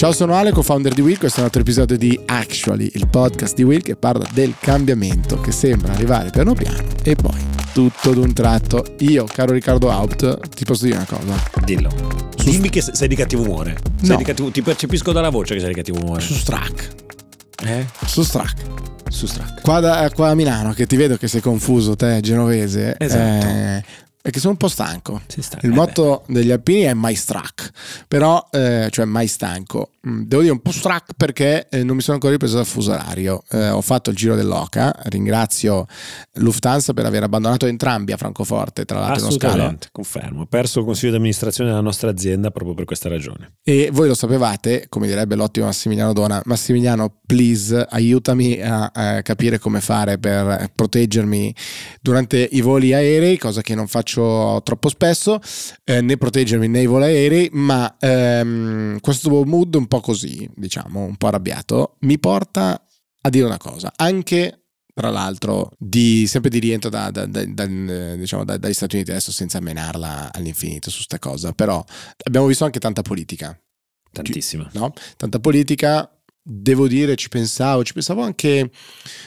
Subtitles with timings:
[0.00, 1.18] Ciao, sono Ale, co-founder di Will.
[1.18, 5.38] Questo è un altro episodio di Actually, il podcast di Will che parla del cambiamento
[5.42, 7.38] che sembra arrivare piano piano e poi
[7.74, 8.82] tutto d'un tratto.
[9.00, 11.34] Io, caro Riccardo Haupt, ti posso dire una cosa.
[11.62, 11.90] Dillo.
[12.42, 13.76] Dimmi che sei di cattivo umore.
[14.00, 14.16] Sei No.
[14.16, 16.22] di cattivo- ti percepisco dalla voce che sei di cattivo umore.
[16.22, 16.88] Su Strack.
[17.66, 17.86] Eh?
[18.06, 18.56] Su Strack.
[19.10, 19.60] Su Strack.
[19.60, 22.94] Qua, da- qua a Milano, che ti vedo che sei confuso, te, genovese.
[22.96, 23.46] Esatto.
[23.46, 23.84] eh,
[24.22, 25.22] è che sono un po' stanco.
[25.26, 27.70] Si sta- Il eh motto degli alpini è mai struck,
[28.06, 29.92] però, eh, cioè mai stanco.
[30.06, 32.92] Mm, Devo dire un po' struck perché eh, non mi sono ancora ripreso dal fuso
[32.92, 33.42] orario.
[33.50, 35.86] Eh, ho fatto il giro dell'Oca, ringrazio
[36.34, 39.26] Lufthansa per aver abbandonato entrambi a Francoforte, tra l'altro.
[39.26, 40.42] Assolutamente, confermo.
[40.42, 43.54] Ho perso il consiglio di amministrazione della nostra azienda proprio per questa ragione.
[43.62, 49.58] E voi lo sapevate, come direbbe l'ottimo Massimiliano Dona, Massimiliano, please aiutami a, a capire
[49.58, 51.54] come fare per proteggermi
[52.00, 55.40] durante i voli aerei, cosa che non faccio troppo spesso,
[55.84, 61.16] eh, né proteggermi nei voli aerei, ma ehm, questo mood un po' così, diciamo, un
[61.16, 62.82] po' arrabbiato, mi porta
[63.22, 64.54] a dire una cosa, anche
[64.92, 67.66] tra l'altro di, sempre di rientro da, da- da-
[68.16, 71.82] diciamo, da- dagli Stati Uniti adesso senza menarla all'infinito su sta cosa però
[72.24, 73.58] abbiamo visto anche tanta politica
[74.12, 74.68] Tantissima.
[74.72, 74.92] no?
[75.16, 78.70] tanta politica devo dire ci pensavo ci pensavo anche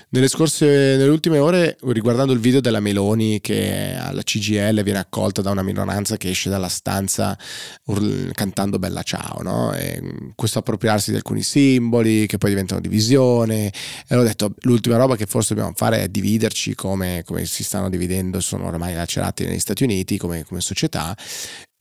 [0.10, 5.42] nelle scorse nelle ultime ore riguardando il video della Meloni che alla CGL viene accolta
[5.42, 7.38] da una minoranza che esce dalla stanza
[7.86, 9.72] url- cantando Bella Ciao no?
[9.74, 13.72] mm, questo appropriarsi di alcuni simboli che poi diventano divisione
[14.08, 17.90] e ho detto l'ultima roba che forse dobbiamo fare è dividerci come, come si stanno
[17.90, 21.16] dividendo sono ormai lacerati negli Stati Uniti come, come società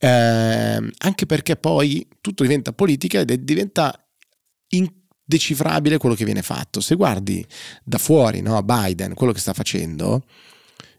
[0.03, 3.97] Ehm, anche perché poi tutto diventa politica ed è- diventa
[5.33, 6.79] indecifrabile quello che viene fatto.
[6.79, 7.45] Se guardi
[7.83, 10.23] da fuori no, Biden, quello che sta facendo,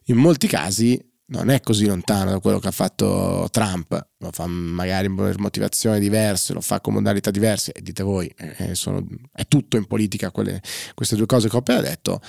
[0.06, 4.46] in molti casi non è così lontano da quello che ha fatto Trump, lo fa
[4.46, 9.47] magari per motivazioni diverse, lo fa con modalità diverse, e dite voi, eh, sono- è
[9.48, 10.60] tutto in politica quelle-
[10.94, 12.20] queste due cose che ho appena detto,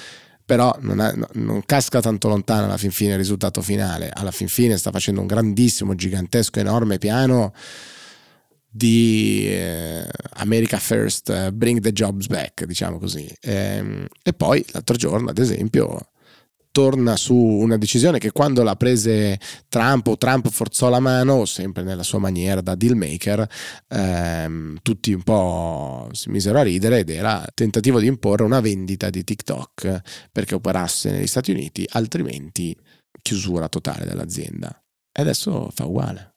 [0.45, 4.31] però non, è- no- non casca tanto lontano alla fin fine il risultato finale, alla
[4.31, 7.53] fin fine sta facendo un grandissimo, gigantesco, enorme piano
[8.75, 13.25] di eh, America First, eh, bring the jobs back, diciamo così.
[13.39, 16.09] Ehm, e poi l'altro giorno, ad esempio,
[16.71, 21.83] torna su una decisione che quando la prese Trump o Trump forzò la mano, sempre
[21.83, 23.47] nella sua maniera da deal maker,
[23.87, 29.09] ehm, tutti un po' si misero a ridere ed era tentativo di imporre una vendita
[29.09, 30.01] di TikTok
[30.33, 32.75] perché operasse negli Stati Uniti, altrimenti
[33.21, 34.77] chiusura totale dell'azienda.
[35.13, 36.35] E adesso fa uguale.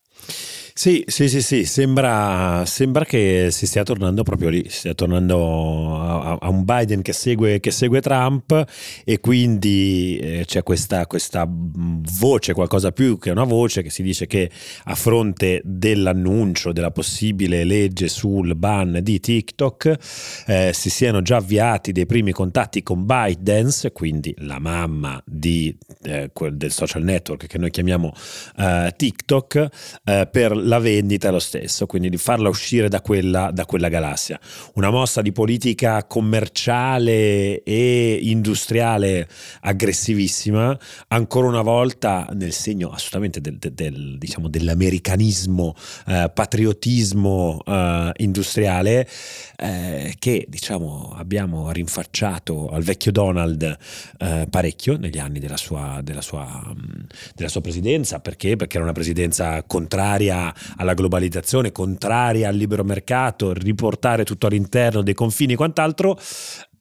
[0.78, 5.96] Sì, sì, sì, sì, sembra, sembra che si stia tornando proprio lì, si stia tornando
[5.98, 8.64] a, a un Biden che segue, che segue Trump
[9.04, 14.04] e quindi eh, c'è questa, questa mh, voce, qualcosa più che una voce, che si
[14.04, 14.48] dice che
[14.84, 19.96] a fronte dell'annuncio della possibile legge sul ban di TikTok
[20.46, 26.30] eh, si siano già avviati dei primi contatti con ByteDance, quindi la mamma di, eh,
[26.52, 28.14] del social network che noi chiamiamo
[28.58, 29.68] eh, TikTok,
[30.04, 34.38] eh, per la vendita lo stesso, quindi di farla uscire da quella, da quella galassia.
[34.74, 39.26] Una mossa di politica commerciale e industriale
[39.62, 45.74] aggressivissima, ancora una volta nel segno assolutamente del, del- del, diciamo, dell'americanismo,
[46.06, 49.08] eh, patriottismo eh, industriale
[49.56, 53.76] eh, che diciamo abbiamo rinfacciato al vecchio Donald
[54.18, 56.74] eh, parecchio negli anni della sua, della sua,
[57.34, 58.20] della sua presidenza.
[58.20, 58.56] Perché?
[58.56, 65.14] Perché era una presidenza contraria alla globalizzazione, contraria al libero mercato, riportare tutto all'interno dei
[65.14, 66.18] confini e quant'altro.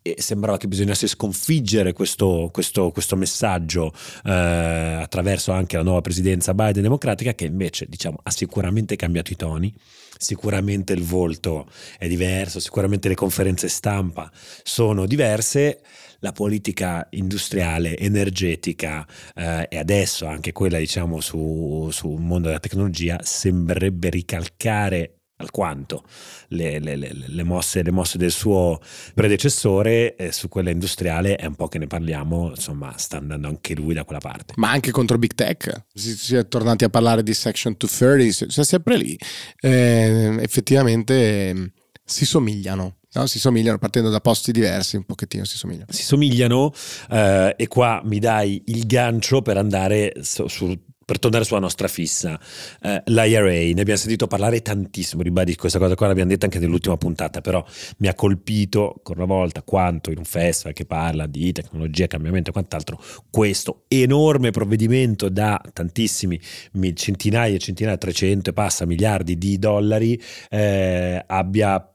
[0.01, 3.91] E sembrava che bisognasse sconfiggere questo, questo- questo messaggio
[4.23, 9.35] eh, attraverso anche la nuova presidenza Biden democratica, che invece diciamo, ha sicuramente cambiato i
[9.35, 9.73] toni.
[10.17, 11.67] Sicuramente il volto
[11.97, 14.31] è diverso, sicuramente le conferenze stampa
[14.63, 15.81] sono diverse,
[16.19, 19.05] la politica industriale, energetica
[19.35, 26.03] eh, e adesso anche quella diciamo su- sul mondo della tecnologia sembrerebbe ricalcare alquanto
[26.49, 28.79] le, le- le- le mosse, le mosse del suo
[29.13, 33.75] predecessore eh, su quella industriale è un po' che ne parliamo insomma sta andando anche
[33.75, 35.85] lui da quella parte ma anche contro Big Tech.
[35.93, 39.17] Si, si è tornati a parlare di Section 230, si- si è sempre lì.
[39.59, 41.13] Eh, effettivamente
[41.49, 41.71] eh,
[42.03, 43.25] si somigliano, no?
[43.27, 45.87] si somigliano partendo da posti diversi, un pochettino si somigliano.
[45.91, 46.71] si somigliano
[47.11, 51.87] eh, e qua mi dai il gancio per andare su, su- per tornare sulla nostra
[51.87, 52.37] fissa,
[52.81, 56.97] eh, l'IRA, ne abbiamo sentito parlare tantissimo, ribadisco questa cosa qua l'abbiamo detta anche nell'ultima
[56.97, 57.65] puntata, però
[57.99, 62.49] mi ha colpito ancora una volta quanto in un festival che parla di tecnologia, cambiamento
[62.49, 66.37] e quant'altro, questo enorme provvedimento da tantissimi
[66.73, 71.89] mi- centinaia e centinaia, 300 e passa miliardi di dollari, eh, abbia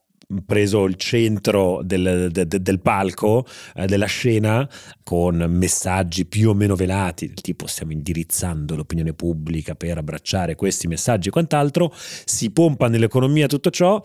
[0.47, 4.69] preso il centro del, de, de, del palco, eh, della scena,
[5.03, 10.87] con messaggi più o meno velati, del tipo stiamo indirizzando l'opinione pubblica per abbracciare questi
[10.87, 14.03] messaggi e quant'altro, si pompa nell'economia tutto ciò,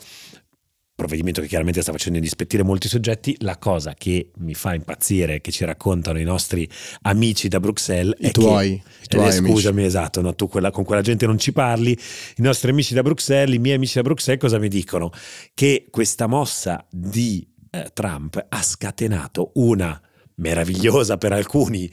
[0.97, 5.51] provvedimento che chiaramente sta facendo indispettire molti soggetti, la cosa che mi fa impazzire, che
[5.51, 6.67] ci raccontano i nostri
[7.03, 10.83] amici da Bruxelles, I tuoi, che, i tuoi eh, scusami, esatto, no, tu quella, con
[10.83, 14.41] quella gente non ci parli, i nostri amici da Bruxelles, i miei amici da Bruxelles
[14.41, 15.11] cosa mi dicono?
[15.53, 20.01] Che questa mossa di eh, Trump ha scatenato una
[20.37, 21.87] meravigliosa per alcuni,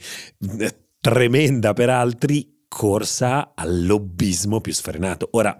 [0.59, 5.29] eh, tremenda per altri corsa al lobbismo più sfrenato.
[5.31, 5.57] Ora,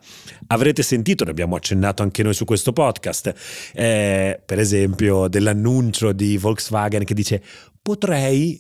[0.48, 3.34] avrete sentito, ne abbiamo accennato anche noi su questo podcast,
[3.74, 7.42] eh, per esempio dell'annuncio di Volkswagen che dice
[7.82, 8.60] potrei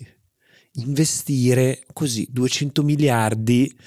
[0.76, 3.78] investire così 200 miliardi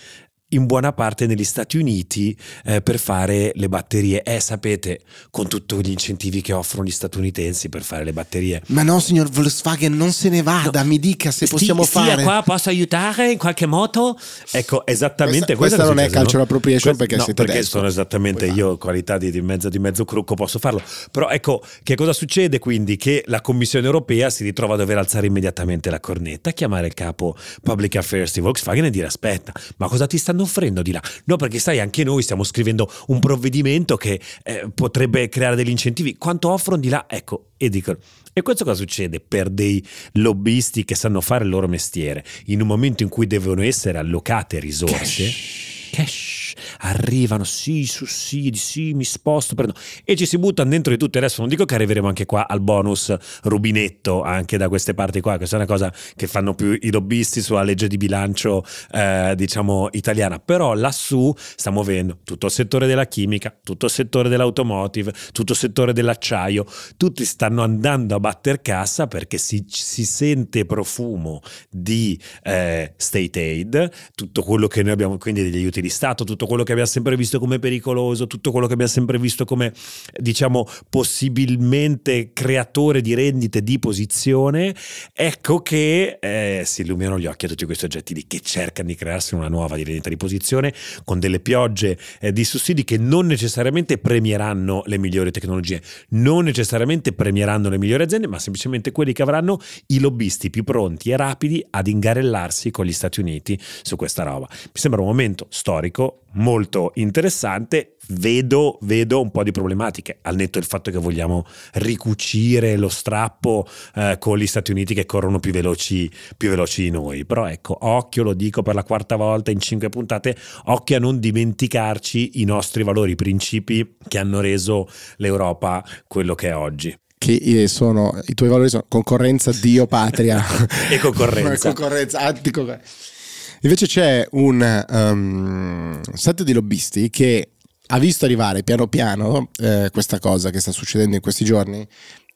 [0.50, 4.22] in buona parte negli Stati Uniti eh, per fare le batterie.
[4.22, 5.00] Eh, sapete,
[5.30, 8.62] con tutti gli incentivi che offrono gli statunitensi per fare le batterie.
[8.68, 10.88] Ma no, signor Volkswagen, non se ne vada, no.
[10.88, 12.22] mi dica se possiamo Sti, fare.
[12.22, 14.18] qua, posso aiutare in qualche modo?
[14.50, 16.42] Ecco, esattamente questa, questa non è cultural no?
[16.42, 20.34] appropriation perché no, siete perché sono esattamente io, qualità di, di, mezzo, di mezzo crucco,
[20.34, 20.82] posso farlo.
[21.10, 22.96] Però ecco, che cosa succede quindi?
[22.96, 27.36] Che la Commissione europea si ritrova a dover alzare immediatamente la cornetta, chiamare il capo
[27.62, 31.02] Public Affairs di Volkswagen e dire aspetta, ma cosa ti stanno stanno offrendo di là?
[31.24, 36.16] No, perché sai, anche noi stiamo scrivendo un provvedimento che eh, potrebbe creare degli incentivi.
[36.16, 37.06] Quanto offrono di là?
[37.08, 37.98] Ecco, e dicono.
[38.32, 42.68] E questo cosa succede per dei lobbisti che sanno fare il loro mestiere in un
[42.68, 45.24] momento in cui devono essere allocate risorse?
[45.24, 45.76] Cash.
[45.90, 46.47] Cash
[46.78, 51.18] arrivano, sì, sussidi, sì, mi sposto, prendo, e ci si buttano dentro di tutto.
[51.18, 55.36] Adesso non dico che arriveremo anche qua al bonus rubinetto, anche da queste parti qua,
[55.36, 59.88] questa è una cosa che fanno più i lobbisti sulla legge di bilancio, eh, diciamo,
[59.92, 65.52] italiana, però lassù sta muovendo tutto il settore della chimica, tutto il settore dell'automotive, tutto
[65.52, 66.64] il settore dell'acciaio,
[66.96, 71.40] tutti stanno andando a batter cassa perché si, si sente profumo
[71.70, 76.46] di eh, state aid, tutto quello che noi abbiamo, quindi degli aiuti di Stato, tutto
[76.46, 79.72] quello che abbiamo sempre visto come pericoloso, tutto quello che abbiamo sempre visto come,
[80.16, 84.74] diciamo, possibilmente creatore di rendite di posizione,
[85.12, 89.34] ecco che eh, si illuminano gli occhi a tutti questi oggetti che cercano di crearsi
[89.34, 90.72] una nuova di rendita di posizione
[91.04, 95.80] con delle piogge eh, di sussidi che non necessariamente premieranno le migliori tecnologie,
[96.10, 101.10] non necessariamente premieranno le migliori aziende, ma semplicemente quelli che avranno i lobbisti più pronti
[101.10, 104.46] e rapidi ad ingarellarsi con gli Stati Uniti su questa roba.
[104.50, 106.22] Mi sembra un momento storico
[106.58, 107.94] molto interessante.
[108.10, 113.66] Vedo, vedo, un po' di problematiche, al netto del fatto che vogliamo ricucire lo strappo
[113.94, 117.24] eh, con gli Stati Uniti che corrono più veloci, più veloci di noi.
[117.26, 121.20] Però ecco, occhio, lo dico per la quarta volta in cinque puntate, occhio a non
[121.20, 127.66] dimenticarci i nostri valori, i principi che hanno reso l'Europa quello che è oggi che
[127.66, 130.40] sono i tuoi valori sono concorrenza, Dio, patria
[130.88, 131.72] e concorrenza.
[131.74, 133.16] concorrenza, anticoncorrenza.
[133.62, 137.52] Invece c'è un um, set di lobbisti che
[137.90, 141.86] ha visto arrivare piano piano eh, questa cosa che sta succedendo in questi giorni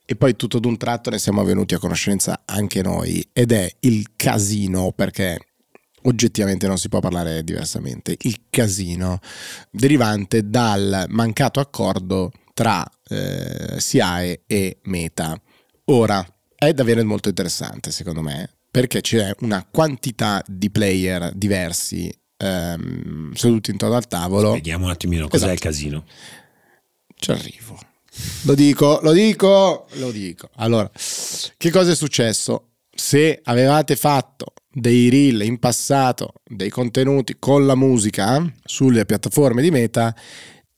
[0.05, 4.13] e poi tutto d'un tratto ne siamo venuti a conoscenza anche noi ed è il
[4.17, 5.39] casino perché
[6.03, 9.21] oggettivamente non si può parlare diversamente, il casino
[9.71, 15.41] derivante dal mancato accordo tra eh, SIAE e Meta.
[15.87, 16.27] Ora,
[16.57, 23.71] è davvero molto interessante secondo me perché c'è una quantità di player diversi ehm, seduti
[23.71, 24.53] intorno al tavolo.
[24.53, 25.53] Vediamo un attimino cos'è esatto.
[25.53, 26.05] il casino.
[27.15, 27.79] Ci arrivo.
[28.45, 30.49] Lo dico, lo dico, lo dico.
[30.57, 30.91] Allora,
[31.59, 32.71] che cosa è successo?
[32.91, 39.71] Se avevate fatto dei reel in passato, dei contenuti con la musica sulle piattaforme di
[39.71, 40.17] Meta,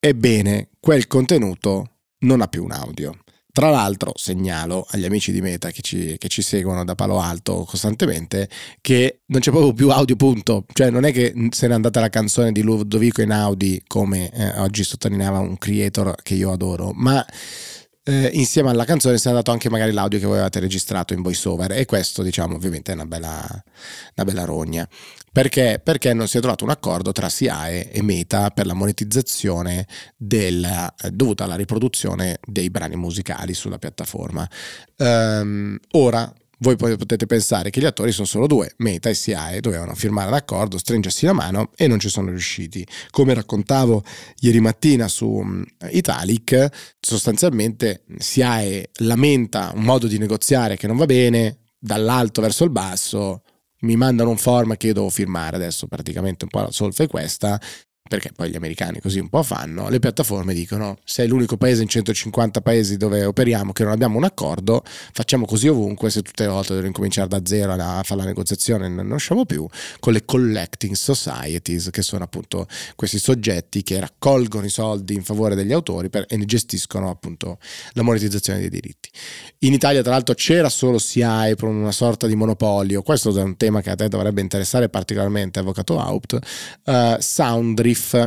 [0.00, 3.16] ebbene, quel contenuto non ha più un audio.
[3.54, 7.62] Tra l'altro segnalo agli amici di Meta che ci, che ci, seguono da Palo Alto
[7.62, 8.48] costantemente
[8.80, 12.08] che non c'è proprio più audio punto, cioè non è che se n'è andata la
[12.08, 17.24] canzone di Ludovico Einaudi come eh, oggi sottolineava un creator che io adoro, ma
[18.06, 21.22] eh, insieme alla canzone si è andato anche magari l'audio che voi avevate registrato in
[21.22, 23.64] voiceover e questo diciamo ovviamente è una bella,
[24.14, 24.86] una bella rogna.
[25.32, 25.80] Perché?
[25.82, 30.64] Perché non si è trovato un accordo tra SIAE e Meta per la monetizzazione del,
[30.64, 34.48] eh, dovuta alla riproduzione dei brani musicali sulla piattaforma.
[34.98, 39.94] Um, ora voi potete pensare che gli attori sono solo due, Meta e SIAE dovevano
[39.94, 42.86] firmare l'accordo, stringersi la mano e non ci sono riusciti.
[43.10, 44.02] Come raccontavo
[44.40, 46.68] ieri mattina su mm, Italic,
[47.00, 53.42] sostanzialmente SIAE lamenta un modo di negoziare che non va bene, dall'alto verso il basso,
[53.80, 57.06] mi mandano un form che io devo firmare adesso praticamente un po' la solfa è
[57.06, 57.60] questa
[58.06, 61.80] perché poi gli americani così un po' fanno, le piattaforme dicono se è l'unico paese
[61.80, 66.44] in 150 paesi dove operiamo che non abbiamo un accordo, facciamo così ovunque, se tutte
[66.44, 69.66] le volte devo incominciare da zero a fare la negoziazione non usciamo più,
[70.00, 75.54] con le collecting societies, che sono appunto questi soggetti che raccolgono i soldi in favore
[75.54, 77.58] degli autori per, e gestiscono appunto
[77.92, 79.08] la monetizzazione dei diritti.
[79.60, 83.56] In Italia tra l'altro c'era solo SIAE per una sorta di monopolio, questo è un
[83.56, 86.38] tema che a te dovrebbe interessare particolarmente, Avvocato Haupt,
[86.84, 88.26] uh, Soundry Riff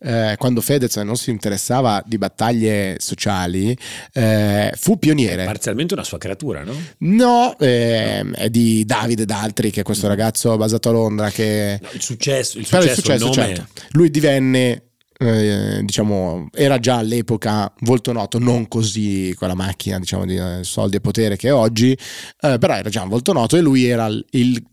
[0.00, 3.76] eh, quando Fedez non si interessava di battaglie sociali,
[4.12, 5.42] eh, fu pioniere.
[5.42, 6.74] È parzialmente una sua creatura, no?
[6.98, 8.32] No, eh, no.
[8.34, 11.30] è di Davide D'Altri, che è questo ragazzo basato a Londra.
[11.30, 11.78] Che...
[11.82, 13.66] No, il successo, il successo, il successo il certo.
[13.90, 14.82] Lui divenne.
[15.20, 20.60] Eh, diciamo era già all'epoca molto noto non così con la macchina diciamo di eh,
[20.62, 24.06] soldi e potere che è oggi eh, però era già molto noto e lui era
[24.06, 24.22] il,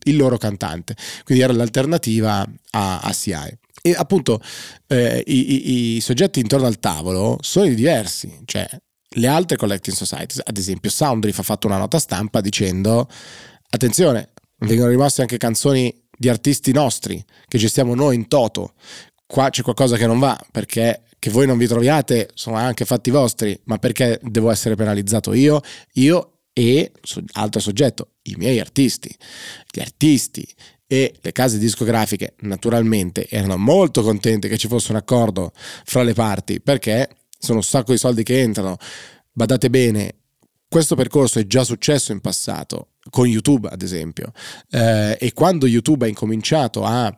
[0.03, 4.41] il loro cantante quindi era l'alternativa a, a CI e appunto
[4.87, 8.67] eh, i, i, i, soggetti intorno al tavolo sono diversi, cioè
[9.17, 13.07] le altre collecting societies, ad esempio Soundriff ha fatto una nota stampa dicendo
[13.69, 18.73] attenzione, vengono rimosse anche canzoni di artisti nostri che gestiamo noi in toto,
[19.27, 23.11] qua c'è qualcosa che non va perché che voi non vi troviate sono anche fatti
[23.11, 25.61] vostri, ma perché devo essere penalizzato io?
[25.93, 26.91] Io e
[27.33, 29.15] altro soggetto, i miei artisti.
[29.69, 30.47] Gli artisti
[30.87, 36.13] e le case discografiche naturalmente erano molto contente che ci fosse un accordo fra le
[36.13, 38.77] parti perché sono un sacco di soldi che entrano.
[39.31, 40.15] Badate bene,
[40.67, 44.31] questo percorso è già successo in passato con YouTube ad esempio
[44.71, 47.15] eh, e quando YouTube ha incominciato a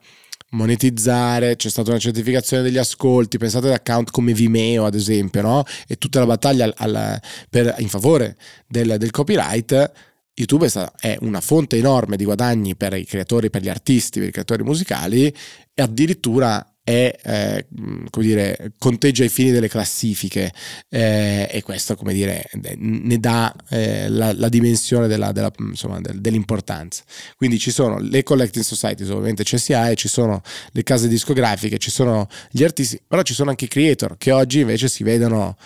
[0.52, 5.64] monetizzare, c'è stata una certificazione degli ascolti, pensate ad account come Vimeo ad esempio, no?
[5.88, 7.20] e tutta la battaglia al,
[7.50, 9.92] per, in favore del, del copyright,
[10.40, 14.32] YouTube è una fonte enorme di guadagni per i creatori, per gli artisti, per i
[14.32, 15.26] creatori musicali
[15.74, 17.68] e addirittura è, eh,
[18.10, 20.54] come dire, conteggia i fini delle classifiche
[20.88, 22.46] eh, e questo, come dire,
[22.78, 27.04] ne dà eh, la, la, dimensione della, della, insomma, dell'importanza.
[27.36, 30.42] Quindi ci sono le collecting societies, ovviamente CSI, ci sono
[30.72, 34.62] le case discografiche, ci sono gli artisti, però ci sono anche i creator che oggi
[34.62, 35.58] invece si vedono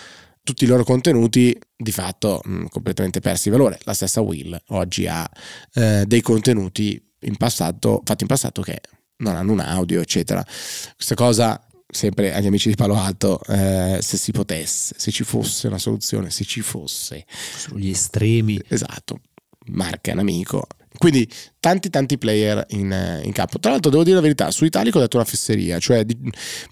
[0.44, 3.80] tutti i loro contenuti di fatto mh, completamente persi di valore.
[3.84, 5.30] La stessa Will oggi ha
[5.74, 8.82] eh, dei contenuti in passato, fatti in passato che
[9.18, 10.44] non hanno un audio, eccetera.
[10.44, 15.68] Questa cosa sempre agli amici di Palo Alto, eh, se si potesse, se ci fosse
[15.68, 17.26] una soluzione, se ci fosse.
[17.30, 18.60] Sugli estremi.
[18.68, 19.22] Esatto.
[19.68, 20.66] Marca è un amico,
[20.98, 21.28] quindi
[21.60, 23.60] tanti tanti player in, eh, in, campo.
[23.60, 26.18] Tra l'altro devo dire la verità, su Italico ho detto una fesseria, cioè di,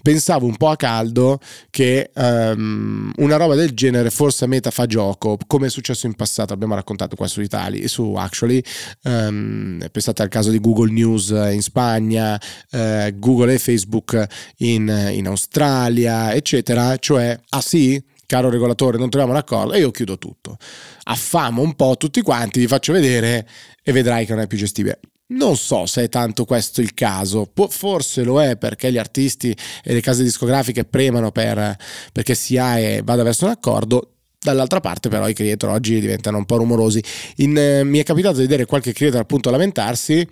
[0.02, 1.38] pensavo un po' a caldo
[1.70, 6.14] che um, una roba del genere forse a Meta fa gioco, come è successo in
[6.14, 8.62] passato, abbiamo raccontato qua su Italy, su Actually,
[9.04, 12.40] um, pensate al caso di Google News in Spagna,
[12.72, 14.26] uh, Google e Facebook
[14.58, 19.90] in, in Australia, eccetera, cioè, ah sì, caro regolatore, non troviamo un accordo e io
[19.90, 20.56] chiudo tutto.
[21.02, 23.44] Affamo un po' tutti quanti, vi faccio vedere
[23.82, 25.00] e vedrai che non è più gestibile.
[25.32, 29.92] Non so se è tanto questo il caso, forse lo è perché gli artisti e
[29.92, 31.76] le case discografiche premano per,
[32.12, 36.46] perché sia e vada verso un accordo, Dall'altra parte però i creator oggi diventano un
[36.46, 37.04] po' rumorosi.
[37.36, 40.26] In, eh, mi è capitato di vedere qualche creator appunto lamentarsi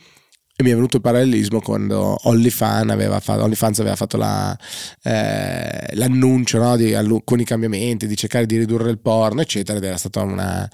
[0.61, 4.59] e mi è venuto il parallelismo quando OnlyFans aveva fatto, OnlyFans aveva fatto la,
[5.05, 9.97] eh, l'annuncio no, di alcuni cambiamenti, di cercare di ridurre il porno, eccetera, ed era
[9.97, 10.69] stata una,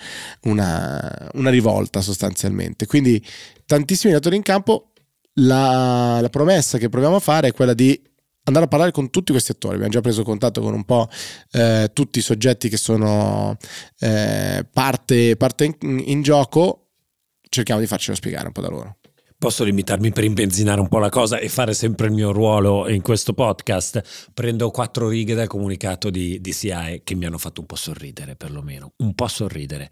[0.45, 2.87] una, una rivolta sostanzialmente.
[2.87, 3.23] Quindi
[3.67, 4.93] tantissimi datori in campo,
[5.35, 8.01] la, la promessa che proviamo a fare è quella di
[8.45, 9.75] andare a parlare con tutti questi attori.
[9.75, 11.11] Abbiamo già preso contatto con un po'
[11.53, 13.55] eh, tutti i soggetti che sono
[13.99, 16.87] eh, parte, parte in, in, gioco.
[17.47, 18.97] Cerchiamo di farcelo spiegare un po' da loro.
[19.45, 23.03] Posso limitarmi per imbenzinare un po' la cosa e fare sempre il mio ruolo in
[23.03, 24.31] questo podcast?
[24.33, 28.37] Prendo quattro righe dal comunicato di, di SIAE che mi hanno fatto un po' sorridere,
[28.37, 29.91] perlomeno, un po' sorridere.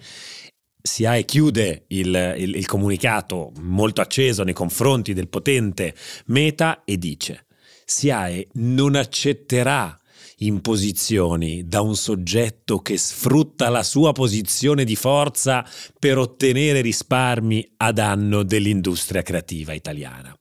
[0.81, 5.95] SIAE chiude il, il, il comunicato molto acceso nei confronti del potente
[6.29, 7.45] Meta e dice
[7.85, 10.01] SIAE non accetterà
[10.47, 15.65] imposizioni da un soggetto che sfrutta la sua posizione di forza
[15.99, 20.37] per ottenere risparmi a danno dell'industria creativa italiana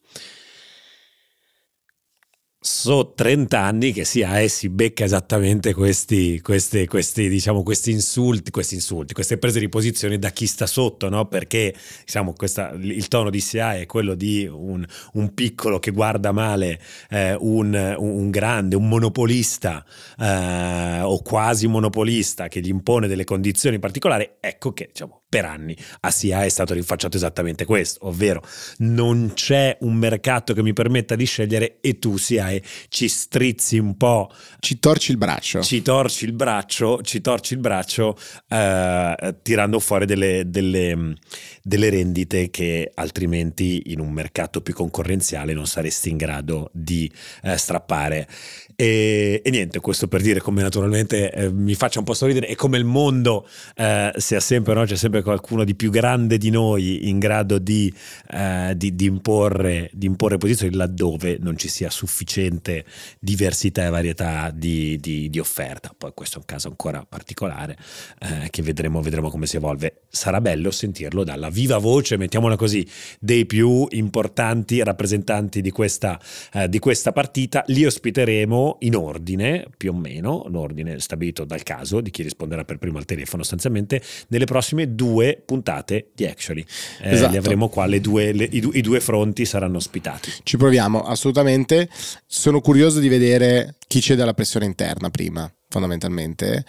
[2.64, 8.52] so 30 anni che sia e si becca esattamente questi, questi, questi, diciamo, questi insulti,
[8.52, 11.26] questi insulti, queste prese di posizione da chi sta sotto, no?
[11.26, 11.74] perché
[12.06, 16.80] diciamo, questa, il tono di SIA è quello di un, un piccolo che guarda male
[17.10, 19.84] eh, un, un, grande, un monopolista
[20.20, 25.74] eh, o quasi monopolista che gli impone delle condizioni particolari, ecco che diciamo, per anni.
[26.02, 28.44] A SIA è stato rinfacciato esattamente questo, ovvero
[28.80, 33.96] non c'è un mercato che mi permetta di scegliere e tu SIAE ci strizzi un
[33.96, 34.30] po'.
[34.60, 35.62] Ci torci il braccio.
[35.62, 38.18] Ci torci il braccio, ci torci il braccio
[38.50, 41.16] eh, tirando fuori delle, delle,
[41.64, 47.10] delle rendite che altrimenti in un mercato più concorrenziale non saresti in grado di
[47.44, 48.28] eh, strappare.
[48.76, 52.56] E, e, niente, questo per dire come naturalmente eh, mi faccia un po' sorridere e
[52.56, 54.84] come il mondo eh, sia sempre, no?
[54.84, 57.94] c'è sempre qualcuno di più grande di noi in grado di,
[58.32, 62.86] eh, di, di, imporre, di, imporre, posizioni laddove non ci sia sufficiente
[63.20, 65.94] diversità e varietà di, offerta.
[65.98, 67.78] Poi questo è un caso ancora particolare
[68.20, 70.02] eh, che vedremo, vedremo come si evolve.
[70.10, 72.88] Sarà bello sentirlo dalla viva voce, mettiamola così,
[73.20, 76.20] dei più importanti rappresentanti di questa,
[76.54, 77.64] eh, di questa partita.
[77.68, 82.78] Li ospiteremo in ordine, più o meno, un stabilito dal caso di chi risponderà per
[82.78, 85.11] primo al telefono, sostanzialmente nelle prossime due
[85.46, 86.66] puntate di Actually.
[87.02, 87.32] Eh, esatto.
[87.32, 90.32] Li avremo qua, le due, le, i, due, i due fronti saranno ospitati.
[90.44, 91.90] Ci proviamo, assolutamente.
[92.26, 96.66] Sono curioso di vedere chi c'è dalla pressione interna prima, fondamentalmente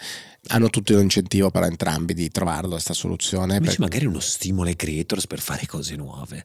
[0.47, 3.55] hanno tutto l'incentivo per entrambi di trovarlo questa soluzione.
[3.55, 3.87] Invece per...
[3.87, 6.43] magari uno stimolo ai creators per fare cose nuove.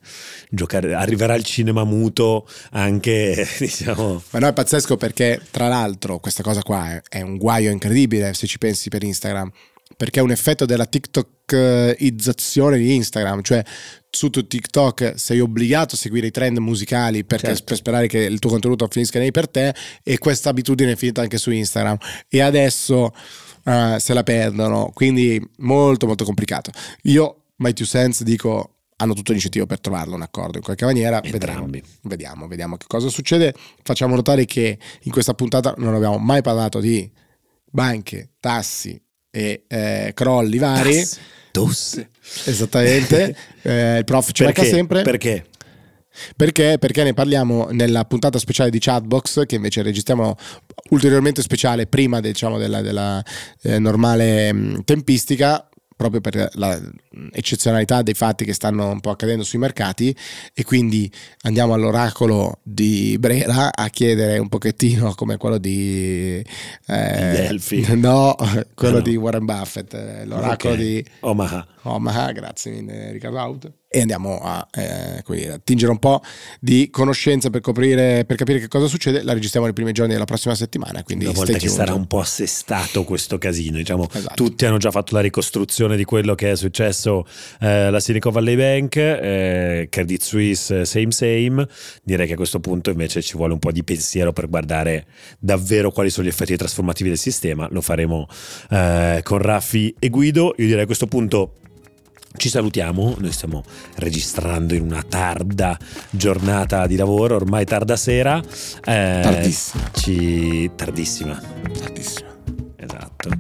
[0.51, 4.23] Giocare, arriverà il cinema muto anche, diciamo...
[4.31, 8.35] Ma no, è pazzesco perché tra l'altro questa cosa qua è, è un guaio incredibile
[8.35, 9.51] se ci pensi per Instagram
[9.99, 13.65] perché è un effetto della TikTokizzazione di Instagram, cioè
[14.09, 17.65] su TikTok sei obbligato a seguire i trend musicali perché, certo.
[17.65, 19.75] per sperare che il tuo contenuto finisca nei per te
[20.05, 21.97] e questa abitudine è finita anche su Instagram
[22.29, 23.13] e adesso
[23.65, 26.71] uh, se la perdono, quindi molto molto complicato.
[27.03, 31.21] Io, My Two Cents, dico hanno tutto l'incentivo per trovarlo un accordo in qualche maniera.
[31.21, 31.69] Vediamo,
[32.03, 33.53] vediamo, vediamo che cosa succede.
[33.83, 37.11] Facciamo notare che in questa puntata non abbiamo mai parlato di
[37.65, 39.01] banche, tassi
[39.31, 41.07] e eh, crolli vari.
[41.51, 42.11] Tosse.
[42.45, 43.37] Esattamente.
[43.63, 45.03] eh, il prof ci becca sempre.
[45.03, 45.47] Perché?
[46.37, 46.79] Perché?
[46.79, 50.37] Perché ne parliamo nella puntata speciale di Chatbox, che invece registriamo
[50.91, 53.23] ulteriormente speciale prima diciamo, della, della
[53.63, 55.68] eh, normale mh, mm, tempistica
[55.99, 56.49] proprio per
[57.33, 60.17] l'eccezionalità dei fatti che stanno un po' accadendo sui mercati
[60.55, 61.11] e quindi
[61.43, 66.45] andiamo all'oracolo di Brera a chiedere un pochettino come quello di eh,
[66.87, 68.37] Delphi no,
[68.75, 69.05] quello ah, no.
[69.05, 70.87] di Warren Buffett eh, l'oracolo okay.
[70.87, 76.23] di Omaha Omaha grazie mille Riccardo Out e andiamo a eh, dire, attingere un po'
[76.61, 79.23] di conoscenza per, coprire, per capire che cosa succede.
[79.23, 81.03] La registriamo nei primi giorni della prossima settimana.
[81.03, 84.35] Quindi Una volta che sarà un po' assestato questo casino, diciamo, esatto.
[84.35, 87.27] tutti hanno già fatto la ricostruzione di quello che è successo
[87.61, 91.67] eh, alla Silicon Valley Bank, eh, Credit Suisse, same same.
[92.03, 95.07] Direi che a questo punto invece ci vuole un po' di pensiero per guardare
[95.39, 97.67] davvero quali sono gli effetti trasformativi del sistema.
[97.71, 98.27] Lo faremo
[98.71, 100.55] eh, con Raffi e Guido.
[100.59, 101.55] Io direi a questo punto
[102.37, 103.63] ci salutiamo, noi stiamo
[103.97, 105.77] registrando in una tarda
[106.11, 108.39] giornata di lavoro, ormai tarda sera.
[108.39, 109.91] Eh, tardissima.
[109.93, 110.71] Ci...
[110.75, 111.43] Tardissima.
[111.79, 112.29] Tardissima.
[112.77, 113.31] Esatto.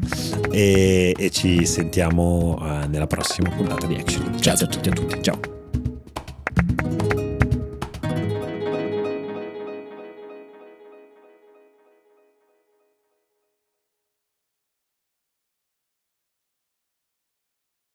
[0.50, 4.36] E, e ci sentiamo uh, nella prossima puntata di Action.
[4.40, 5.22] Ciao a tutti a tutti.
[5.22, 5.57] Ciao.